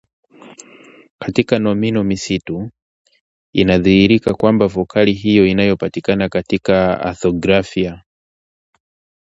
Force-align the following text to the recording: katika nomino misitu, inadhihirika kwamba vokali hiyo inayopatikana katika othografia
katika 1.19 1.59
nomino 1.59 2.03
misitu, 2.03 2.71
inadhihirika 3.53 4.33
kwamba 4.33 4.67
vokali 4.67 5.13
hiyo 5.13 5.45
inayopatikana 5.45 6.29
katika 6.29 7.05
othografia 7.09 8.03